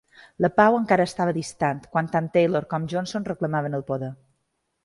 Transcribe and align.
La 0.45 0.49
pau 0.59 0.77
encara 0.77 1.05
estava 1.09 1.35
distant 1.37 1.83
quan 1.97 2.09
tant 2.15 2.31
Taylor 2.39 2.65
com 2.75 2.91
Johnson 2.95 3.31
reclamaven 3.31 3.81
el 3.81 3.89
poder. 3.93 4.11